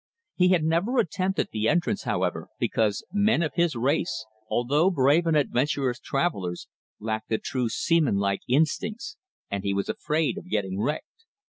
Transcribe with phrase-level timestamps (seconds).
[0.33, 5.37] He had never attempted the entrance, however, because men of his race, although brave and
[5.37, 6.67] adventurous travellers,
[6.99, 9.17] lack the true seamanlike instincts,
[9.51, 11.25] and he was afraid of getting wrecked.